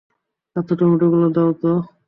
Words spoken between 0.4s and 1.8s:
আচ্ছা, টমেটোগুলো দাও তো।